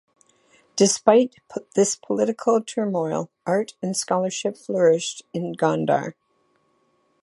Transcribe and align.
Despite 0.75 1.35
this 1.75 1.95
political 1.95 2.59
turmoil, 2.63 3.29
art 3.45 3.75
and 3.83 3.95
scholarship 3.95 4.57
flourished 4.57 5.21
in 5.31 5.53
Gondar. 5.53 6.15